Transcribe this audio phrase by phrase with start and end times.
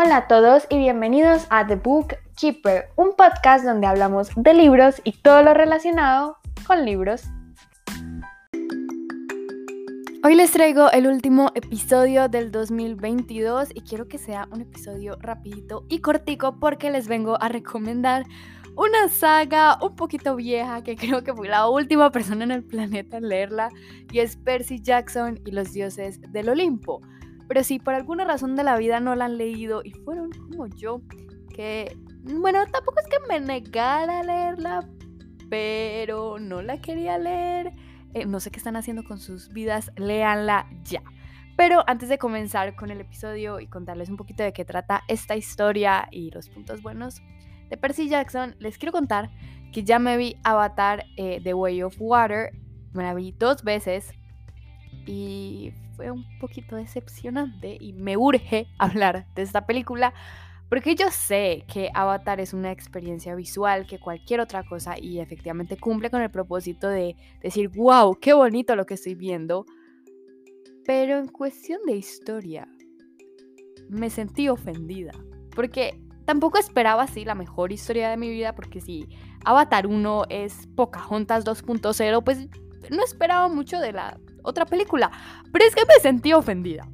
[0.00, 5.00] Hola a todos y bienvenidos a The Book Keeper, un podcast donde hablamos de libros
[5.02, 6.36] y todo lo relacionado
[6.68, 7.24] con libros.
[10.22, 15.84] Hoy les traigo el último episodio del 2022 y quiero que sea un episodio rapidito
[15.88, 18.24] y cortico porque les vengo a recomendar
[18.76, 23.16] una saga un poquito vieja que creo que fui la última persona en el planeta
[23.16, 23.70] en leerla
[24.12, 27.00] y es Percy Jackson y los dioses del Olimpo.
[27.48, 30.66] Pero si por alguna razón de la vida no la han leído y fueron como
[30.66, 31.00] yo,
[31.54, 34.88] que, bueno, tampoco es que me negara a leerla,
[35.48, 37.72] pero no la quería leer.
[38.14, 41.02] Eh, no sé qué están haciendo con sus vidas, léanla ya.
[41.56, 45.34] Pero antes de comenzar con el episodio y contarles un poquito de qué trata esta
[45.34, 47.20] historia y los puntos buenos
[47.68, 49.30] de Percy Jackson, les quiero contar
[49.72, 52.52] que ya me vi Avatar eh, The Way of Water.
[52.92, 54.12] Me la vi dos veces
[55.08, 60.12] y fue un poquito decepcionante y me urge hablar de esta película
[60.68, 65.78] porque yo sé que Avatar es una experiencia visual que cualquier otra cosa y efectivamente
[65.78, 69.64] cumple con el propósito de decir, wow, qué bonito lo que estoy viendo.
[70.84, 72.68] Pero en cuestión de historia,
[73.88, 75.12] me sentí ofendida.
[75.56, 79.08] Porque tampoco esperaba así la mejor historia de mi vida, porque si
[79.46, 82.46] Avatar 1 es Pocahontas 2.0, pues
[82.90, 85.10] no esperaba mucho de la otra película.
[85.52, 86.88] Pero es que me sentí ofendida.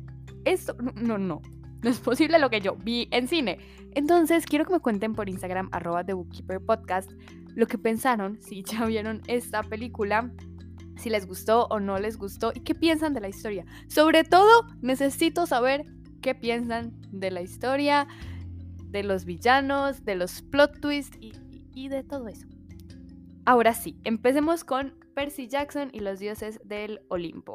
[0.45, 1.41] Esto, no, no,
[1.83, 3.59] no es posible lo que yo vi en cine.
[3.93, 7.11] Entonces, quiero que me cuenten por Instagram, arroba The Bookkeeper Podcast,
[7.55, 10.31] lo que pensaron, si ya vieron esta película,
[10.97, 13.65] si les gustó o no les gustó y qué piensan de la historia.
[13.89, 15.85] Sobre todo, necesito saber
[16.23, 18.09] qué piensan de la historia,
[18.87, 21.33] de los villanos, de los plot twists y,
[21.75, 22.47] y de todo eso.
[23.47, 27.55] Ahora sí, empecemos con Percy Jackson y los dioses del Olimpo.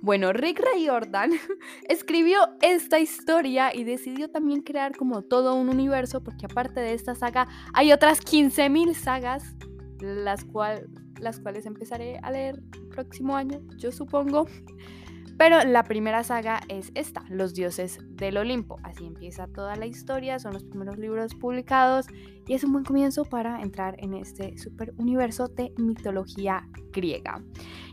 [0.00, 1.30] Bueno, Rick Riordan
[1.88, 7.14] escribió esta historia y decidió también crear como todo un universo, porque aparte de esta
[7.14, 9.54] saga hay otras 15.000 sagas,
[10.00, 10.46] las,
[11.20, 14.46] las cuales empezaré a leer el próximo año, yo supongo.
[15.38, 18.76] Pero la primera saga es esta, Los dioses del Olimpo.
[18.82, 22.06] Así empieza toda la historia, son los primeros libros publicados
[22.46, 27.40] y es un buen comienzo para entrar en este super universo de mitología griega.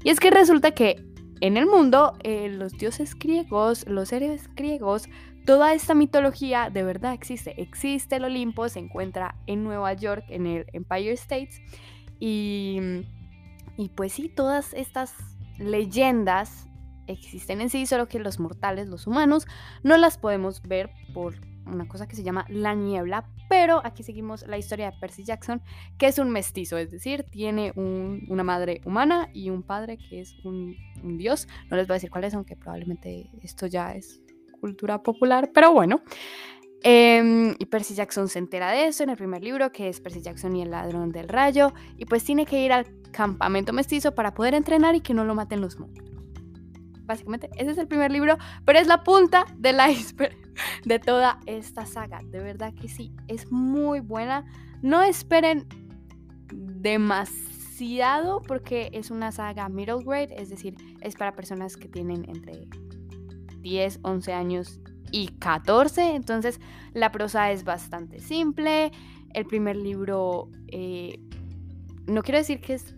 [0.04, 1.06] Y es que resulta que
[1.40, 5.08] en el mundo, eh, los dioses griegos, los héroes griegos,
[5.46, 7.62] toda esta mitología de verdad existe.
[7.62, 11.62] Existe el Olimpo, se encuentra en Nueva York, en el Empire States.
[12.20, 12.80] Y,
[13.78, 15.14] y pues sí, todas estas
[15.60, 16.68] leyendas
[17.08, 19.48] existen en sí, solo que los mortales, los humanos,
[19.84, 21.36] no las podemos ver por
[21.66, 25.62] una cosa que se llama la niebla, pero aquí seguimos la historia de Percy Jackson,
[25.98, 30.36] que es un mestizo, es decir, tiene una madre humana y un padre que es
[30.44, 30.76] un,
[31.18, 31.48] dios.
[31.70, 34.22] No les voy a decir cuál es, aunque probablemente esto ya es
[34.60, 36.02] cultura popular, pero bueno.
[36.84, 40.22] Em, y Percy Jackson se entera de eso en el primer libro, que es Percy
[40.22, 44.34] Jackson y el ladrón del rayo, y pues tiene que ir al campamento mestizo para
[44.36, 46.15] poder entrenar y que no lo maten los monstruos.
[47.06, 50.36] Básicamente, ese es el primer libro, pero es la punta del iceberg
[50.86, 52.20] de toda esta saga.
[52.26, 54.46] De verdad que sí, es muy buena.
[54.82, 55.68] No esperen
[56.52, 62.68] demasiado porque es una saga middle grade, es decir, es para personas que tienen entre
[63.62, 64.80] 10, 11 años
[65.12, 66.16] y 14.
[66.16, 66.60] Entonces,
[66.94, 68.92] la prosa es bastante simple.
[69.34, 71.20] El primer libro, eh,
[72.08, 72.96] no quiero decir que es,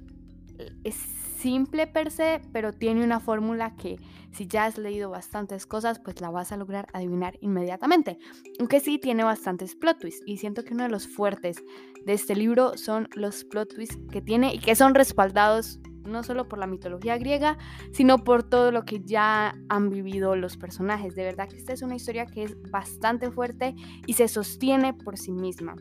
[0.83, 0.95] es
[1.37, 3.97] simple per se, pero tiene una fórmula que
[4.31, 8.17] si ya has leído bastantes cosas, pues la vas a lograr adivinar inmediatamente.
[8.59, 11.63] Aunque sí tiene bastantes plot twists y siento que uno de los fuertes
[12.05, 16.47] de este libro son los plot twists que tiene y que son respaldados no solo
[16.47, 17.57] por la mitología griega,
[17.91, 21.15] sino por todo lo que ya han vivido los personajes.
[21.15, 23.75] De verdad que esta es una historia que es bastante fuerte
[24.05, 25.75] y se sostiene por sí misma.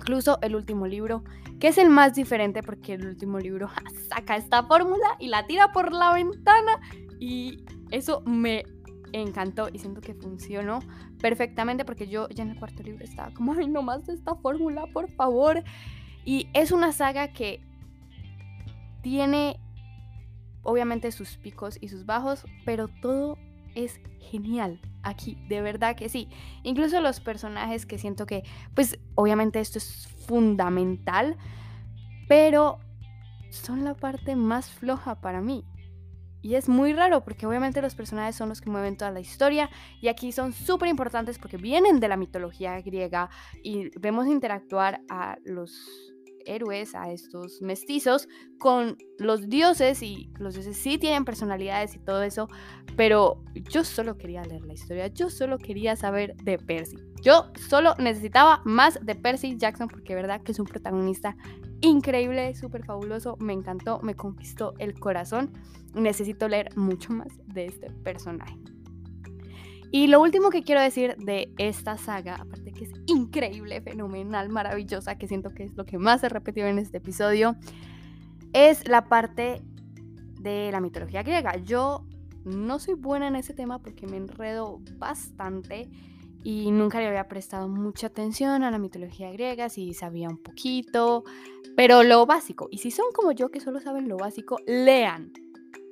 [0.00, 1.22] Incluso el último libro,
[1.60, 3.68] que es el más diferente porque el último libro
[4.08, 6.80] saca esta fórmula y la tira por la ventana
[7.18, 8.64] y eso me
[9.12, 10.78] encantó y siento que funcionó
[11.20, 14.34] perfectamente porque yo ya en el cuarto libro estaba como, ay, no más de esta
[14.36, 15.62] fórmula, por favor.
[16.24, 17.60] Y es una saga que
[19.02, 19.60] tiene
[20.62, 23.36] obviamente sus picos y sus bajos, pero todo
[23.74, 26.28] es genial aquí, de verdad que sí.
[26.62, 28.44] Incluso los personajes que siento que,
[28.74, 31.36] pues obviamente esto es fundamental,
[32.28, 32.78] pero
[33.50, 35.64] son la parte más floja para mí.
[36.42, 39.68] Y es muy raro porque obviamente los personajes son los que mueven toda la historia
[40.00, 43.28] y aquí son súper importantes porque vienen de la mitología griega
[43.62, 45.70] y vemos interactuar a los
[46.46, 48.28] héroes, a estos mestizos,
[48.58, 52.48] con los dioses y los dioses sí tienen personalidades y todo eso,
[52.96, 56.96] pero yo solo quería leer la historia, yo solo quería saber de Percy.
[57.22, 61.36] Yo solo necesitaba más de Percy Jackson porque verdad que es un protagonista
[61.80, 65.52] increíble, súper fabuloso, me encantó, me conquistó el corazón.
[65.94, 68.56] Necesito leer mucho más de este personaje.
[69.92, 72.46] Y lo último que quiero decir de esta saga,
[72.80, 76.78] que es increíble, fenomenal, maravillosa, que siento que es lo que más he repetido en
[76.78, 77.56] este episodio,
[78.54, 79.60] es la parte
[80.40, 81.58] de la mitología griega.
[81.58, 82.06] Yo
[82.44, 85.90] no soy buena en ese tema porque me enredo bastante
[86.42, 91.24] y nunca le había prestado mucha atención a la mitología griega, si sabía un poquito,
[91.76, 92.68] pero lo básico.
[92.70, 95.34] Y si son como yo que solo saben lo básico, lean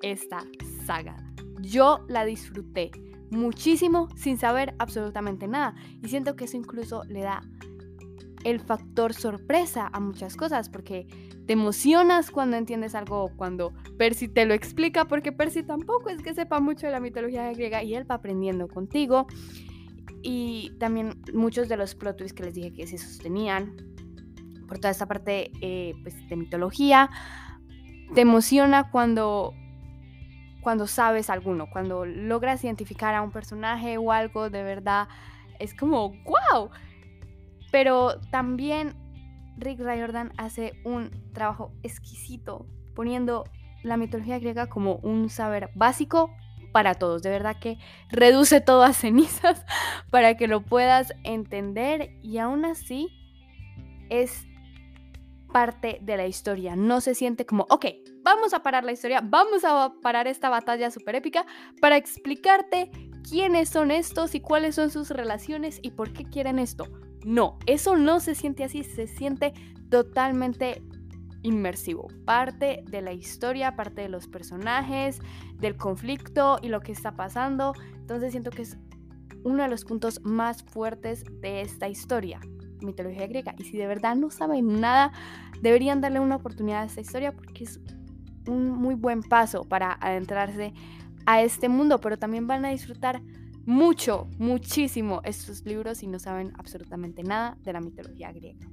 [0.01, 0.43] esta
[0.87, 1.17] saga.
[1.61, 2.91] Yo la disfruté
[3.31, 5.75] muchísimo sin saber absolutamente nada.
[6.03, 7.43] Y siento que eso incluso le da
[8.45, 11.07] el factor sorpresa a muchas cosas, porque
[11.47, 16.35] te emocionas cuando entiendes algo, cuando Percy te lo explica, porque Percy tampoco es que
[16.35, 19.27] sepa mucho de la mitología griega y él va aprendiendo contigo.
[20.23, 23.77] Y también muchos de los plot twists que les dije que se sostenían
[24.67, 27.09] por toda esta parte eh, pues, de mitología,
[28.15, 29.55] te emociona cuando
[30.69, 35.09] cuando sabes alguno, cuando logras identificar a un personaje o algo de verdad,
[35.59, 36.69] es como, wow.
[37.73, 38.95] Pero también
[39.57, 43.45] Rick Riordan hace un trabajo exquisito poniendo
[43.83, 46.31] la mitología griega como un saber básico
[46.71, 47.23] para todos.
[47.23, 47.79] De verdad que
[48.11, 49.65] reduce todo a cenizas
[50.11, 53.09] para que lo puedas entender y aún así
[54.11, 54.47] es
[55.51, 56.77] parte de la historia.
[56.77, 57.87] No se siente como, ok,
[58.29, 61.47] vamos a parar la historia, vamos a parar esta batalla súper épica
[61.81, 62.91] para explicarte
[63.27, 66.89] quiénes son estos y cuáles son sus relaciones y por qué quieren esto.
[67.25, 69.55] No, eso no se siente así, se siente
[69.89, 70.83] totalmente
[71.43, 75.21] inmersivo, parte de la historia, parte de los personajes,
[75.55, 77.73] del conflicto y lo que está pasando.
[77.95, 78.77] Entonces siento que es
[79.43, 82.41] uno de los puntos más fuertes de esta historia
[82.81, 83.55] mitología griega.
[83.59, 85.13] Y si de verdad no saben nada,
[85.63, 87.81] deberían darle una oportunidad a esta historia porque es
[88.49, 90.73] un muy buen paso para adentrarse
[91.27, 93.21] a este mundo, pero también van a disfrutar
[93.67, 98.67] mucho, muchísimo estos libros si no saben absolutamente nada de la mitología griega.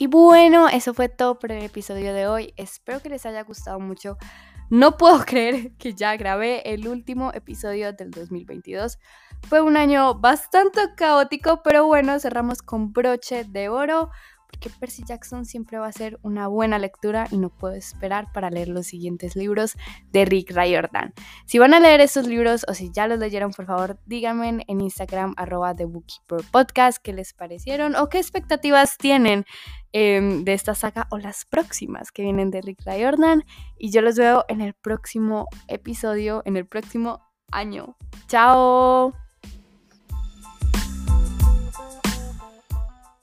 [0.00, 2.54] Y bueno, eso fue todo por el episodio de hoy.
[2.56, 4.16] Espero que les haya gustado mucho.
[4.70, 8.98] No puedo creer que ya grabé el último episodio del 2022.
[9.48, 14.10] Fue un año bastante caótico, pero bueno, cerramos con broche de oro
[14.50, 18.50] porque Percy Jackson siempre va a ser una buena lectura y no puedo esperar para
[18.50, 19.76] leer los siguientes libros
[20.10, 21.12] de Rick Riordan.
[21.46, 24.80] Si van a leer estos libros o si ya los leyeron, por favor, díganme en
[24.80, 29.44] Instagram arroba The Bookkeeper Podcast qué les parecieron o qué expectativas tienen
[29.92, 33.44] em, de esta saga o las próximas que vienen de Rick Riordan.
[33.76, 37.20] Y yo los veo en el próximo episodio, en el próximo
[37.50, 37.96] año.
[38.26, 39.27] ¡Chao!